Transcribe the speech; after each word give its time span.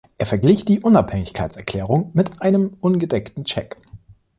Er 0.17 0.25
verglich 0.25 0.65
die 0.65 0.79
Unabhängigkeitserklärung 0.79 2.09
mit 2.15 2.41
einem 2.41 2.75
ungedeckten 2.81 3.45
Scheck. 3.45 3.77